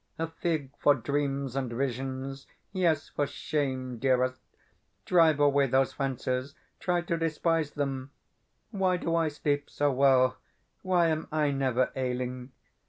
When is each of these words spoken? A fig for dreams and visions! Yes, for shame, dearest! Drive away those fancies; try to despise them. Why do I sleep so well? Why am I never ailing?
A 0.17 0.25
fig 0.25 0.71
for 0.79 0.95
dreams 0.95 1.55
and 1.55 1.71
visions! 1.71 2.47
Yes, 2.73 3.09
for 3.09 3.27
shame, 3.27 3.99
dearest! 3.99 4.41
Drive 5.05 5.39
away 5.39 5.67
those 5.67 5.93
fancies; 5.93 6.55
try 6.79 7.01
to 7.01 7.17
despise 7.19 7.69
them. 7.69 8.09
Why 8.71 8.97
do 8.97 9.15
I 9.15 9.27
sleep 9.27 9.69
so 9.69 9.91
well? 9.91 10.37
Why 10.81 11.09
am 11.09 11.27
I 11.31 11.51
never 11.51 11.91
ailing? 11.95 12.51